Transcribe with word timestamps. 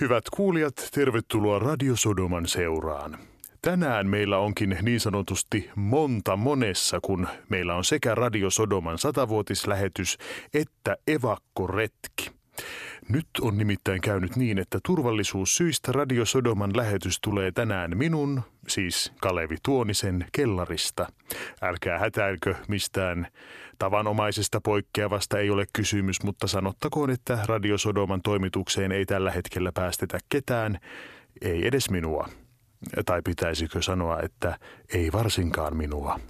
Hyvät 0.00 0.24
kuulijat, 0.36 0.88
tervetuloa 0.94 1.58
Radio 1.58 1.96
Sodoman 1.96 2.46
seuraan. 2.46 3.18
Tänään 3.62 4.06
meillä 4.06 4.38
onkin 4.38 4.78
niin 4.82 5.00
sanotusti 5.00 5.70
monta 5.76 6.36
monessa, 6.36 7.00
kun 7.00 7.28
meillä 7.48 7.74
on 7.74 7.84
sekä 7.84 8.14
Radio 8.14 8.50
Sodoman 8.50 8.98
satavuotislähetys 8.98 10.18
että 10.54 10.96
evakkoretki. 11.06 12.37
Nyt 13.08 13.26
on 13.40 13.58
nimittäin 13.58 14.00
käynyt 14.00 14.36
niin, 14.36 14.58
että 14.58 14.78
turvallisuussyistä 14.86 15.92
Radio 15.92 16.24
Sodoman 16.24 16.76
lähetys 16.76 17.18
tulee 17.20 17.52
tänään 17.52 17.96
minun, 17.96 18.42
siis 18.68 19.12
Kalevi 19.20 19.56
Tuonisen, 19.62 20.26
kellarista. 20.32 21.06
Älkää 21.62 21.98
hätäilkö 21.98 22.54
mistään 22.68 23.26
tavanomaisesta 23.78 24.60
poikkeavasta 24.60 25.38
ei 25.38 25.50
ole 25.50 25.64
kysymys, 25.72 26.22
mutta 26.22 26.46
sanottakoon, 26.46 27.10
että 27.10 27.38
Radio 27.46 27.78
Sodoman 27.78 28.22
toimitukseen 28.22 28.92
ei 28.92 29.06
tällä 29.06 29.30
hetkellä 29.30 29.72
päästetä 29.74 30.18
ketään, 30.28 30.78
ei 31.42 31.66
edes 31.66 31.90
minua. 31.90 32.28
Tai 33.06 33.22
pitäisikö 33.22 33.82
sanoa, 33.82 34.20
että 34.20 34.58
ei 34.94 35.12
varsinkaan 35.12 35.76
minua. 35.76 36.20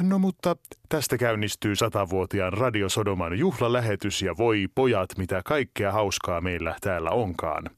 No 0.00 0.18
mutta 0.18 0.56
tästä 0.88 1.18
käynnistyy 1.18 1.76
satavuotiaan 1.76 2.52
Radio 2.52 2.88
Sodoman 2.88 3.38
juhlalähetys 3.38 4.22
ja 4.22 4.36
voi 4.38 4.66
pojat, 4.74 5.08
mitä 5.18 5.42
kaikkea 5.44 5.92
hauskaa 5.92 6.40
meillä 6.40 6.76
täällä 6.80 7.10
onkaan. 7.10 7.70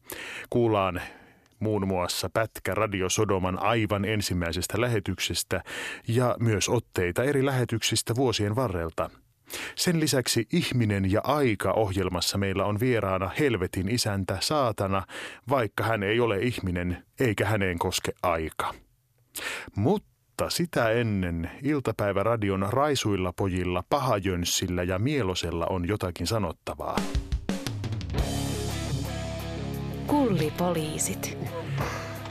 Kuullaan 0.50 1.02
muun 1.60 1.88
muassa 1.88 2.30
pätkä 2.30 2.74
Radio 2.74 3.08
Sodoman 3.08 3.62
aivan 3.62 4.04
ensimmäisestä 4.04 4.80
lähetyksestä 4.80 5.62
ja 6.08 6.36
myös 6.40 6.68
otteita 6.68 7.24
eri 7.24 7.44
lähetyksistä 7.44 8.16
vuosien 8.16 8.56
varrelta. 8.56 9.10
Sen 9.74 10.00
lisäksi 10.00 10.46
Ihminen 10.52 11.12
ja 11.12 11.20
aika 11.24 11.72
ohjelmassa 11.72 12.38
meillä 12.38 12.64
on 12.64 12.80
vieraana 12.80 13.30
helvetin 13.38 13.88
isäntä 13.88 14.38
saatana, 14.40 15.02
vaikka 15.48 15.84
hän 15.84 16.02
ei 16.02 16.20
ole 16.20 16.38
ihminen 16.38 17.04
eikä 17.20 17.46
häneen 17.46 17.78
koske 17.78 18.12
aika. 18.22 18.74
Mutta 19.76 20.17
mutta 20.40 20.56
sitä 20.56 20.90
ennen 20.90 21.50
iltapäiväradion 21.62 22.66
raisuilla 22.70 23.32
pojilla, 23.32 23.84
pahajönssillä 23.90 24.82
ja 24.82 24.98
mielosella 24.98 25.66
on 25.66 25.88
jotakin 25.88 26.26
sanottavaa. 26.26 26.96
Kullipoliisit. 30.06 31.38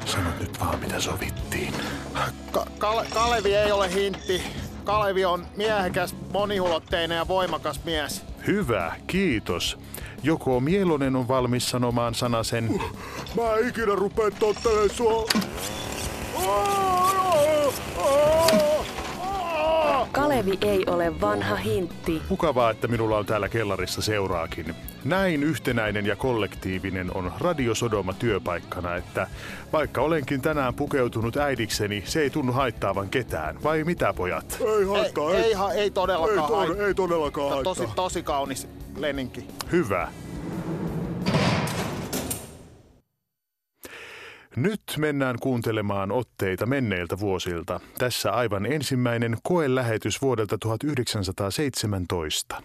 Sano 0.05 0.30
nyt 0.39 0.59
vaan, 0.59 0.80
mitä 0.80 1.00
sovittiin. 1.00 1.73
Ka- 2.52 2.67
Kale- 2.78 3.08
Kalevi 3.13 3.55
ei 3.55 3.72
ole 3.72 3.94
hintti. 3.94 4.41
Kalevi 4.83 5.25
on 5.25 5.45
miehekäs, 5.58 6.16
moniulotteinen 6.33 7.16
ja 7.16 7.28
voimakas 7.28 7.83
mies. 7.83 8.25
Hyvä, 8.47 8.95
kiitos. 9.08 9.78
Joko 10.23 10.59
Mielonen 10.59 11.16
on 11.16 11.28
valmis 11.28 11.69
sanomaan 11.69 12.16
sanasen? 12.16 12.80
Mä 13.35 13.53
en 13.59 13.69
ikinä 13.69 13.95
rupea 13.95 14.31
tottelemaan 14.31 14.89
sua. 14.89 15.28
Kalevi 20.38 20.57
ei 20.61 20.83
ole 20.88 21.21
vanha 21.21 21.55
hintti. 21.55 22.21
Mukavaa, 22.30 22.71
että 22.71 22.88
minulla 22.88 23.17
on 23.17 23.25
täällä 23.25 23.49
kellarissa 23.49 24.02
seuraakin. 24.02 24.75
Näin 25.05 25.44
yhtenäinen 25.44 26.05
ja 26.05 26.16
kollektiivinen 26.16 27.16
on 27.16 27.31
Radio 27.39 27.75
Sodoma 27.75 28.13
työpaikkana, 28.13 28.95
että 28.95 29.27
vaikka 29.73 30.02
olenkin 30.02 30.41
tänään 30.41 30.73
pukeutunut 30.73 31.38
äidikseni, 31.38 32.03
se 32.05 32.21
ei 32.21 32.29
tunnu 32.29 32.52
haittaavan 32.53 33.09
ketään. 33.09 33.63
Vai 33.63 33.83
mitä 33.83 34.13
pojat? 34.13 34.57
Ei 34.79 34.85
haittaa. 34.85 35.33
Ei, 35.33 35.44
ei, 35.44 35.53
ha- 35.53 35.73
ei 35.73 35.91
todellakaan 35.91 36.31
Ei, 36.39 36.55
haittaa. 36.67 36.75
tod- 36.75 36.88
ei 36.88 36.94
todellakaan 36.94 37.49
haittaa. 37.49 37.75
Tosi, 37.75 37.88
tosi 37.95 38.23
kaunis 38.23 38.67
leninki. 38.97 39.47
Hyvä. 39.72 40.07
Nyt 44.58 44.81
mennään 44.97 45.36
kuuntelemaan 45.41 46.11
otteita 46.11 46.66
menneiltä 46.66 47.19
vuosilta. 47.19 47.80
Tässä 47.97 48.31
aivan 48.31 48.66
ensimmäinen 48.66 49.38
koelähetys 49.44 50.22
vuodelta 50.22 50.57
1917. 50.57 52.63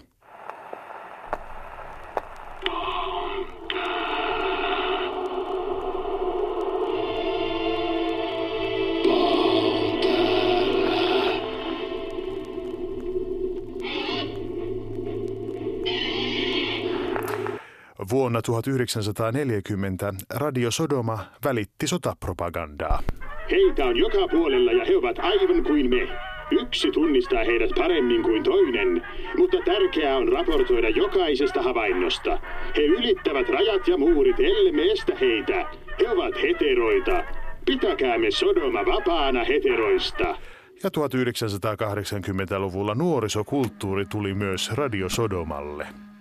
Vuonna 18.33 18.43
1940 18.43 20.15
Radio 20.35 20.71
Sodoma 20.71 21.19
välitti 21.45 21.87
sotapropagandaa. 21.87 23.03
Heitä 23.51 23.85
on 23.85 23.97
joka 23.97 24.29
puolella 24.31 24.73
ja 24.73 24.85
he 24.85 24.97
ovat 24.97 25.19
aivan 25.19 25.65
kuin 25.65 25.91
me. 25.91 26.09
Yksi 26.51 26.91
tunnistaa 26.91 27.45
heidät 27.45 27.71
paremmin 27.79 28.23
kuin 28.23 28.43
toinen, 28.43 29.07
mutta 29.37 29.57
tärkeää 29.65 30.17
on 30.17 30.29
raportoida 30.29 30.89
jokaisesta 30.89 31.63
havainnosta. 31.63 32.39
He 32.77 32.83
ylittävät 32.83 33.49
rajat 33.49 33.89
ja 33.89 33.97
muurit, 33.97 34.41
ellemme 34.41 34.83
estä 34.93 35.13
heitä. 35.21 35.67
He 36.01 36.11
ovat 36.11 36.35
heteroita. 36.43 37.25
Pitäkäämme 37.67 38.31
Sodoma 38.31 38.87
vapaana 38.87 39.45
heteroista. 39.45 40.37
Ja 40.83 40.91
1980-luvulla 40.99 42.95
nuorisokulttuuri 42.95 44.07
tuli 44.07 44.35
myös 44.35 44.71
Radio 44.71 45.09
Sodomalle. 45.09 46.12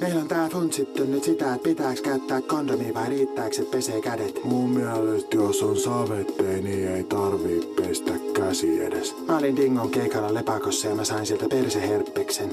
Meillä 0.00 0.20
on 0.20 0.28
tää 0.28 0.48
funtsittu 0.48 1.04
nyt 1.04 1.24
sitä, 1.24 1.54
että 1.54 1.64
pitääks 1.64 2.00
käyttää 2.00 2.40
kondomia 2.40 2.94
vai 2.94 3.08
riittääkö 3.08 3.54
se 3.54 3.62
pesee 3.62 4.00
kädet. 4.00 4.44
Mun 4.44 4.70
mielestä 4.70 5.36
jos 5.36 5.62
on 5.62 5.76
savettei, 5.76 6.62
niin 6.62 6.88
ei 6.88 7.04
tarvii 7.04 7.74
pestä 7.76 8.12
käsi 8.34 8.84
edes. 8.84 9.16
Mä 9.28 9.38
olin 9.38 9.56
Dingon 9.56 9.90
keikalla 9.90 10.34
lepakossa 10.34 10.88
ja 10.88 10.94
mä 10.94 11.04
sain 11.04 11.26
sieltä 11.26 11.46
perseherppeksen. 11.50 12.50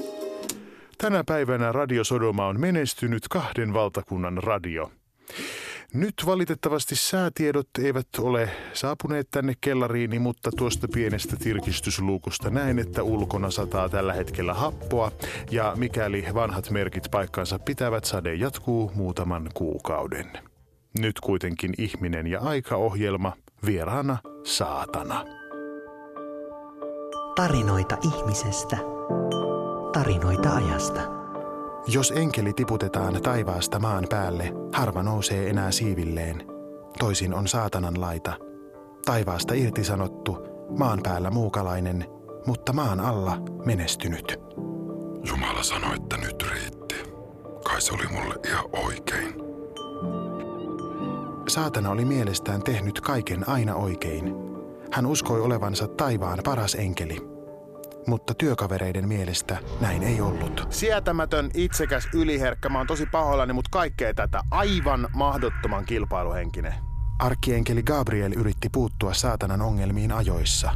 Tänä 0.98 1.24
päivänä 1.24 1.72
Radio 1.72 2.04
Sodoma 2.04 2.46
on 2.46 2.60
menestynyt 2.60 3.28
kahden 3.30 3.72
valtakunnan 3.72 4.38
radio. 4.42 4.90
Nyt 5.94 6.14
valitettavasti 6.26 6.96
säätiedot 6.96 7.68
eivät 7.82 8.08
ole 8.18 8.50
saapuneet 8.72 9.28
tänne 9.30 9.54
kellariini, 9.60 10.18
mutta 10.18 10.50
tuosta 10.56 10.88
pienestä 10.92 11.36
tirkistysluukusta 11.36 12.50
näin, 12.50 12.78
että 12.78 13.02
ulkona 13.02 13.50
sataa 13.50 13.88
tällä 13.88 14.12
hetkellä 14.12 14.54
happoa 14.54 15.12
ja 15.50 15.72
mikäli 15.76 16.26
vanhat 16.34 16.70
merkit 16.70 17.04
paikkansa 17.10 17.58
pitävät, 17.58 18.04
sade 18.04 18.34
jatkuu 18.34 18.92
muutaman 18.94 19.50
kuukauden. 19.54 20.32
Nyt 20.98 21.20
kuitenkin 21.20 21.74
ihminen 21.78 22.26
ja 22.26 22.40
aikaohjelma, 22.40 23.32
vieraana 23.66 24.16
saatana. 24.44 25.24
Tarinoita 27.36 27.96
ihmisestä. 28.02 28.76
Tarinoita 29.92 30.54
ajasta. 30.54 31.15
Jos 31.88 32.12
enkeli 32.16 32.52
tiputetaan 32.52 33.22
taivaasta 33.22 33.78
maan 33.78 34.06
päälle, 34.10 34.52
harva 34.72 35.02
nousee 35.02 35.50
enää 35.50 35.70
siivilleen. 35.70 36.42
Toisin 36.98 37.34
on 37.34 37.48
saatanan 37.48 38.00
laita. 38.00 38.32
Taivaasta 39.04 39.54
irtisanottu, 39.54 40.38
maan 40.78 41.00
päällä 41.02 41.30
muukalainen, 41.30 42.04
mutta 42.46 42.72
maan 42.72 43.00
alla 43.00 43.38
menestynyt. 43.64 44.40
Jumala 45.28 45.62
sanoi, 45.62 45.96
että 45.96 46.16
nyt 46.16 46.42
riitti. 46.52 46.94
Kai 47.64 47.80
se 47.80 47.94
oli 47.94 48.06
mulle 48.12 48.34
ihan 48.48 48.64
oikein. 48.72 49.34
Saatana 51.48 51.90
oli 51.90 52.04
mielestään 52.04 52.62
tehnyt 52.62 53.00
kaiken 53.00 53.48
aina 53.48 53.74
oikein. 53.74 54.34
Hän 54.92 55.06
uskoi 55.06 55.40
olevansa 55.40 55.88
taivaan 55.88 56.38
paras 56.44 56.74
enkeli. 56.74 57.35
Mutta 58.06 58.34
työkavereiden 58.34 59.08
mielestä 59.08 59.58
näin 59.80 60.02
ei 60.02 60.20
ollut. 60.20 60.66
Sietämätön, 60.70 61.50
itsekäs, 61.54 62.08
yliherkkä. 62.14 62.68
Mä 62.68 62.78
oon 62.78 62.86
tosi 62.86 63.06
pahoillani, 63.06 63.52
mutta 63.52 63.68
kaikkea 63.72 64.14
tätä 64.14 64.40
aivan 64.50 65.08
mahdottoman 65.14 65.84
kilpailuhenkinen. 65.84 66.74
Arkkienkeli 67.18 67.82
Gabriel 67.82 68.32
yritti 68.32 68.68
puuttua 68.68 69.14
saatanan 69.14 69.62
ongelmiin 69.62 70.12
ajoissa. 70.12 70.70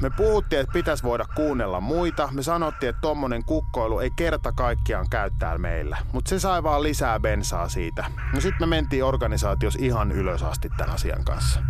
Me 0.00 0.10
puhuttiin, 0.16 0.60
että 0.60 0.72
pitäisi 0.72 1.02
voida 1.02 1.24
kuunnella 1.36 1.80
muita. 1.80 2.28
Me 2.32 2.42
sanottiin, 2.42 2.90
että 2.90 3.00
tommonen 3.00 3.44
kukkoilu 3.44 3.98
ei 3.98 4.10
kerta 4.16 4.52
kaikkiaan 4.52 5.06
käy 5.10 5.30
täällä 5.38 5.58
meillä. 5.58 5.96
Mutta 6.12 6.28
se 6.28 6.38
sai 6.38 6.62
vaan 6.62 6.82
lisää 6.82 7.20
bensaa 7.20 7.68
siitä. 7.68 8.04
No 8.34 8.40
sit 8.40 8.54
me 8.60 8.66
mentiin 8.66 9.04
organisaatios 9.04 9.76
ihan 9.76 10.12
ylös 10.12 10.42
asti 10.42 10.68
tämän 10.76 10.94
asian 10.94 11.24
kanssa. 11.24 11.60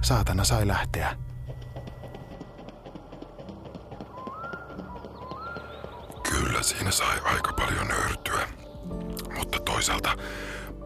Saatana 0.00 0.44
sai 0.44 0.66
lähteä. 0.66 1.16
Siinä 6.64 6.90
sai 6.90 7.20
aika 7.24 7.52
paljon 7.52 7.88
nöyrtyä. 7.88 8.48
Mutta 9.38 9.58
toisaalta 9.60 10.16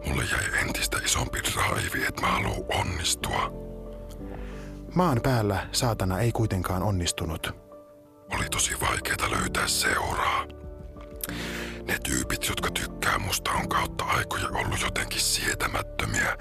mulle 0.05 0.23
jäi 0.31 0.61
entistä 0.61 0.97
isompi 1.05 1.39
drive, 1.39 2.07
että 2.07 2.21
mä 2.21 2.27
haluan 2.27 2.63
onnistua. 2.79 3.51
Maan 4.95 5.21
päällä 5.23 5.67
saatana 5.71 6.19
ei 6.19 6.31
kuitenkaan 6.31 6.83
onnistunut. 6.83 7.51
Oli 8.33 8.49
tosi 8.51 8.79
vaikeaa 8.81 9.31
löytää 9.31 9.67
seuraa. 9.67 10.45
Ne 11.87 11.99
tyypit 12.03 12.29
tyypit, 12.39 12.49
jotka 12.49 12.71
tykkää 12.71 13.17
musta, 13.19 13.51
on 13.51 13.69
kautta 13.69 14.03
aikoja 14.03 14.47
ollut 14.47 14.81
jotenkin 14.81 15.21
sietämättömiä. 15.21 16.37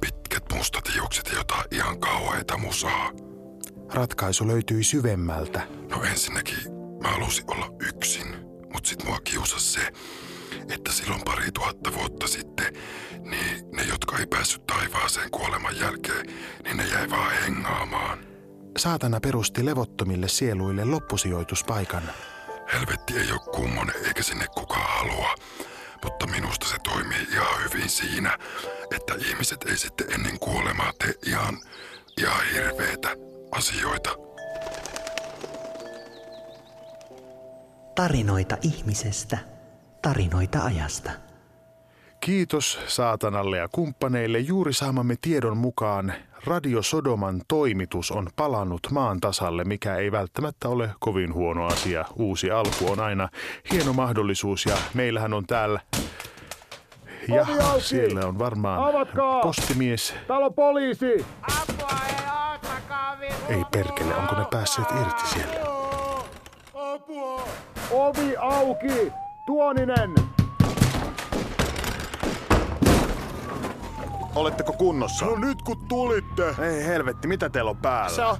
Pitkät 0.00 0.44
mustat 0.54 0.94
hiukset 0.94 1.26
ja 1.26 1.38
jotain 1.38 1.64
ihan 1.70 2.00
kauheita 2.00 2.58
musaa. 2.58 3.10
Ratkaisu 3.94 4.46
löytyi 4.46 4.84
syvemmältä. 4.84 5.62
No 5.90 6.02
ensinnäkin 6.02 6.56
mä 7.02 7.08
halusin 7.08 7.44
olla 7.48 7.66
yksin, 7.88 8.26
mut 8.72 8.86
sit 8.86 9.04
mua 9.04 9.20
kiusasi 9.24 9.72
se, 9.72 9.92
että 10.74 10.92
silloin 10.92 11.22
pari 11.24 11.52
tuhatta 11.52 11.94
vuotta 11.94 12.26
sitten, 12.26 12.74
niin 13.20 13.70
ne, 13.72 13.82
jotka 13.82 14.18
ei 14.18 14.26
päässyt 14.26 14.66
taivaaseen 14.66 15.30
kuoleman 15.30 15.78
jälkeen, 15.78 16.26
niin 16.64 16.76
ne 16.76 16.86
jäi 16.86 17.10
vaan 17.10 17.32
hengaamaan. 17.32 18.18
Saatana 18.78 19.20
perusti 19.20 19.64
levottomille 19.64 20.28
sieluille 20.28 20.84
loppusijoituspaikan. 20.84 22.02
Helvetti 22.72 23.18
ei 23.18 23.32
ole 23.32 23.40
kummonen 23.54 24.06
eikä 24.06 24.22
sinne 24.22 24.46
kukaan 24.54 24.98
halua. 24.98 25.34
Mutta 26.04 26.26
minusta 26.26 26.66
se 26.66 26.76
toimii 26.84 27.26
ihan 27.32 27.64
hyvin 27.64 27.88
siinä, 27.90 28.38
että 28.96 29.14
ihmiset 29.28 29.62
ei 29.62 29.76
sitten 29.76 30.12
ennen 30.12 30.38
kuolemaa 30.38 30.92
tee 30.98 31.14
ihan, 31.26 31.58
ihan 32.18 32.46
hirveitä 32.54 33.16
asioita. 33.50 34.10
Tarinoita 37.94 38.56
ihmisestä, 38.62 39.38
tarinoita 40.02 40.64
ajasta. 40.64 41.10
Kiitos 42.20 42.78
saatanalle 42.86 43.58
ja 43.58 43.68
kumppaneille. 43.68 44.38
Juuri 44.38 44.72
saamamme 44.72 45.14
tiedon 45.20 45.56
mukaan 45.56 46.12
Radio 46.44 46.82
Sodoman 46.82 47.42
toimitus 47.48 48.10
on 48.10 48.28
palannut 48.36 48.80
maan 48.90 49.20
tasalle, 49.20 49.64
mikä 49.64 49.96
ei 49.96 50.12
välttämättä 50.12 50.68
ole 50.68 50.90
kovin 51.00 51.34
huono 51.34 51.66
asia. 51.66 52.04
Uusi 52.16 52.50
alku 52.50 52.92
on 52.92 53.00
aina 53.00 53.28
hieno 53.72 53.92
mahdollisuus 53.92 54.66
ja 54.66 54.76
meillähän 54.94 55.32
on 55.32 55.46
täällä... 55.46 55.80
Ja 57.28 57.46
siellä 57.78 58.26
on 58.26 58.38
varmaan 58.38 58.84
Avatkaa! 58.84 59.40
postimies. 59.40 60.14
Täällä 60.26 60.46
on 60.46 60.54
poliisi! 60.54 61.26
Ei 63.48 63.64
perkele, 63.72 64.14
onko 64.14 64.34
ne 64.34 64.44
päässeet 64.50 64.88
irti 65.00 65.28
siellä? 65.28 65.71
Ovi 67.92 68.36
auki! 68.36 69.12
Tuoninen! 69.46 70.14
Oletteko 74.34 74.72
kunnossa? 74.72 75.26
No 75.26 75.36
nyt 75.36 75.62
kun 75.62 75.88
tulitte. 75.88 76.54
Ei 76.62 76.84
helvetti, 76.86 77.28
mitä 77.28 77.50
teillä 77.50 77.70
on 77.70 77.76
päällä? 77.76 78.08
Se 78.16 78.22
on, 78.24 78.36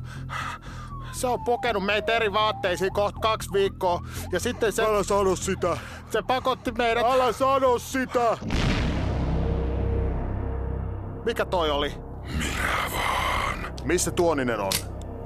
se 1.13 1.27
on 1.27 1.45
pokenut 1.45 1.85
meitä 1.85 2.13
eri 2.13 2.33
vaatteisiin 2.33 2.93
kohta 2.93 3.21
kaksi 3.21 3.53
viikkoa. 3.53 4.01
Ja 4.33 4.41
sitten 4.41 4.73
se, 4.73 4.83
Älä 4.83 5.03
sano 5.03 5.37
sitä! 5.37 5.77
se 6.11 6.23
pakotti 6.23 6.73
meidät... 6.73 7.05
Älä 7.07 7.33
sano 7.33 7.79
sitä! 7.79 8.39
Mikä 11.25 11.45
toi 11.45 11.71
oli? 11.71 11.93
Minä 12.39 12.91
vaan. 12.93 13.59
Missä 13.85 14.11
Tuoninen 14.11 14.61
on? 14.61 14.73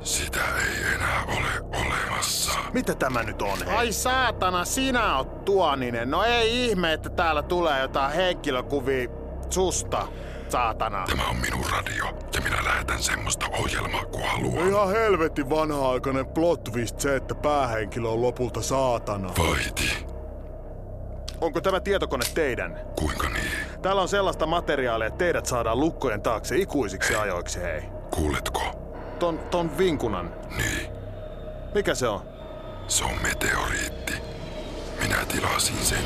Sitä 0.02 0.40
ei 0.40 0.94
enää 0.94 1.24
ole 1.28 1.85
olemassa. 2.16 2.50
Mitä 2.72 2.94
tämä 2.94 3.22
nyt 3.22 3.42
on? 3.42 3.58
Hei? 3.66 3.76
Ai 3.76 3.92
saatana, 3.92 4.64
sinä 4.64 5.16
oot 5.16 5.44
tuoninen. 5.44 6.10
No 6.10 6.24
ei 6.24 6.64
ihme, 6.66 6.92
että 6.92 7.10
täällä 7.10 7.42
tulee 7.42 7.80
jotain 7.80 8.12
henkilökuvia 8.12 9.08
susta, 9.50 10.08
saatana. 10.48 11.04
Tämä 11.08 11.28
on 11.28 11.36
minun 11.36 11.64
radio 11.70 12.04
ja 12.34 12.40
minä 12.40 12.64
lähetän 12.64 13.02
semmoista 13.02 13.46
ohjelmaa 13.58 14.04
kuin 14.04 14.24
haluan. 14.24 14.68
Ihan 14.68 14.88
helvetin 14.90 15.50
vanha-aikainen 15.50 16.26
plot 16.26 16.64
twist 16.64 17.00
se, 17.00 17.16
että 17.16 17.34
päähenkilö 17.34 18.08
on 18.08 18.22
lopulta 18.22 18.62
saatana. 18.62 19.28
Vaiti, 19.38 20.06
Onko 21.40 21.60
tämä 21.60 21.80
tietokone 21.80 22.24
teidän? 22.34 22.80
kuinka 22.98 23.28
niin? 23.28 23.50
Täällä 23.82 24.02
on 24.02 24.08
sellaista 24.08 24.46
materiaalia, 24.46 25.06
että 25.06 25.18
teidät 25.18 25.46
saadaan 25.46 25.80
lukkojen 25.80 26.22
taakse 26.22 26.56
ikuisiksi 26.56 27.14
ajoiksi, 27.14 27.60
hei. 27.62 27.82
Kuuletko? 28.10 28.62
Ton, 29.18 29.38
ton 29.38 29.78
vinkunan. 29.78 30.34
Niin, 30.56 30.90
Mikä 31.76 31.94
se 31.94 32.08
on? 32.08 32.20
se 32.88 33.04
on 33.04 33.22
meteoriitti. 33.22 34.12
Minä 35.02 35.24
tilasin 35.32 35.76
sen. 35.76 35.98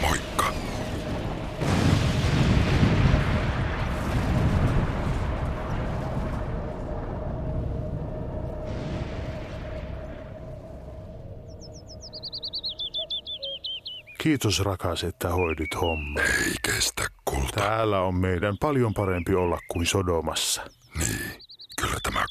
Moikka. 0.00 0.52
Kiitos 14.18 14.60
rakas, 14.60 15.04
että 15.04 15.28
hoidit 15.28 15.80
homma. 15.80 16.20
Ei 16.20 16.54
kestä 16.62 17.02
kulta. 17.24 17.60
Täällä 17.60 18.00
on 18.00 18.14
meidän 18.14 18.58
paljon 18.60 18.94
parempi 18.94 19.34
olla 19.34 19.58
kuin 19.68 19.86
Sodomassa. 19.86 20.62
Niin, 20.98 21.33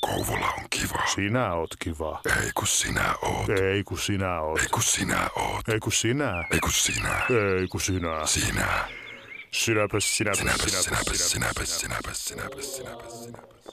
Kouvola 0.04 0.54
on 0.58 0.66
kiva. 0.70 1.06
Sinä 1.16 1.54
oot 1.54 1.70
kiva. 1.80 2.22
Ei 2.44 2.52
kun 2.56 2.68
sinä 2.68 3.16
oot. 3.22 3.50
Ei 3.50 3.84
kun 3.84 3.98
sinä 3.98 4.42
oot. 4.42 4.60
Ei 4.60 4.68
kun 4.68 4.84
sinä 4.84 5.30
oot. 5.36 5.70
Ei 5.70 5.80
kun 5.80 5.92
sinä. 5.92 6.46
Ei 6.52 6.60
kun 6.60 6.72
sinä. 6.72 7.26
Ei 7.60 7.68
kun 7.68 7.82
sinä. 7.82 8.26
Sinä. 8.26 8.68
Sinäpäs, 9.52 10.18
sinäpäs, 10.18 10.40
Sinäpäs, 10.40 10.84
sinäpäs, 10.84 11.32
sinäpäs, 11.32 11.80
sinäpäs, 11.80 11.80
sinäpäs, 11.80 12.26
sinäpäs, 12.26 12.76
sinäpäs, 12.76 13.24
sinäpäs. 13.24 13.64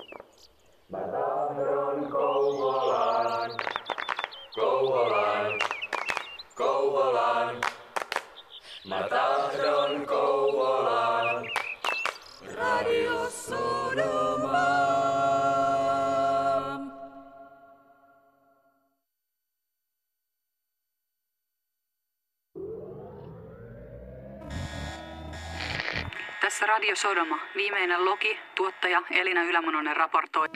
Tässä 26.61 26.73
Radio 26.73 26.97
Sodoma. 26.97 27.39
Viimeinen 27.57 28.05
Loki, 28.05 28.39
tuottaja 28.55 29.03
Elina 29.11 29.43
Ylämononen 29.43 29.97
raportoi. 29.97 30.49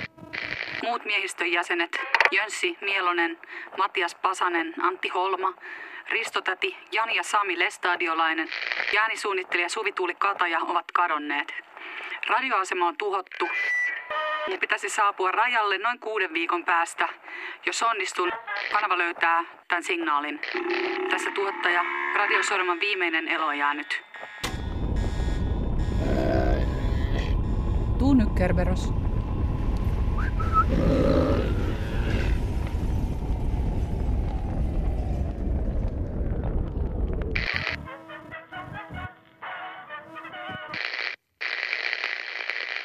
Muut 0.82 1.04
miehistön 1.04 1.52
jäsenet 1.52 2.00
Jönssi 2.30 2.78
Mielonen, 2.80 3.38
Matias 3.78 4.14
Pasanen, 4.14 4.74
Antti 4.82 5.08
Holma, 5.08 5.54
Ristotäti, 6.08 6.76
Jani 6.92 7.16
ja 7.16 7.22
Sami 7.22 7.58
Lestadiolainen 7.58 8.48
ja 8.92 9.02
äänisuunnittelija 9.02 9.68
Suvi-Tuuli 9.68 10.14
Kataja 10.14 10.58
ovat 10.58 10.84
kadonneet. 10.92 11.54
Radioasema 12.26 12.88
on 12.88 12.96
tuhottu. 12.96 13.48
Ne 14.48 14.58
pitäisi 14.58 14.88
saapua 14.88 15.32
rajalle 15.32 15.78
noin 15.78 15.98
kuuden 15.98 16.34
viikon 16.34 16.64
päästä. 16.64 17.08
Jos 17.66 17.82
onnistun, 17.82 18.32
kanava 18.72 18.98
löytää 18.98 19.44
tämän 19.68 19.84
signaalin. 19.84 20.40
Tässä 21.10 21.30
tuottaja, 21.30 21.84
Radio 22.14 22.42
Sodoman 22.42 22.80
viimeinen 22.80 23.28
elo 23.28 23.52
jää 23.52 23.74
nyt. 23.74 24.04
Tuu 28.14 28.20
nyt, 28.20 28.34
Kerberos. 28.34 28.92